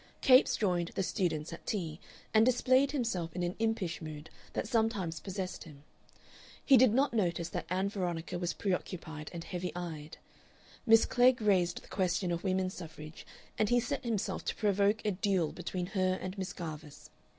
[0.21, 1.99] Capes joined the students at tea,
[2.33, 5.83] and displayed himself in an impish mood that sometimes possessed him.
[6.65, 10.17] He did not notice that Ann Veronica was preoccupied and heavy eyed.
[10.87, 13.27] Miss Klegg raised the question of women's suffrage,
[13.59, 17.11] and he set himself to provoke a duel between her and Miss Garvice.